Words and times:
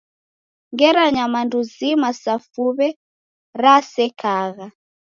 Ngera 0.73 1.03
nyamandu 1.15 1.57
zima 1.73 2.09
sa 2.21 2.35
fuw'e 2.49 2.87
rasekagha? 3.61 4.67